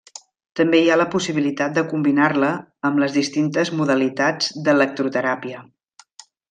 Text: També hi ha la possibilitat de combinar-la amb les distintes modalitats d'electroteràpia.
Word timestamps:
També 0.59 0.79
hi 0.83 0.87
ha 0.93 0.97
la 1.01 1.05
possibilitat 1.15 1.75
de 1.75 1.83
combinar-la 1.91 2.51
amb 2.91 3.05
les 3.05 3.15
distintes 3.21 3.75
modalitats 3.83 4.53
d'electroteràpia. 4.69 5.67